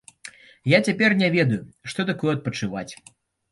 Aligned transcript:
Я 0.75 0.79
цяпер 0.87 1.15
не 1.19 1.29
ведаю, 1.35 1.61
што 1.95 2.09
такое 2.11 2.35
адпачываць. 2.37 2.89